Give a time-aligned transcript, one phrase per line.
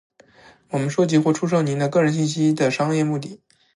[0.69, 3.37] 我们收集或出售您的个人信息的商业目的；